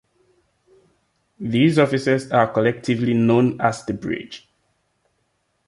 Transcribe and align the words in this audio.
These 1.39 1.77
officers 1.77 2.31
are 2.31 2.51
collectively 2.51 3.13
known 3.13 3.61
as 3.61 3.85
the 3.85 3.93
Bridge. 3.93 4.49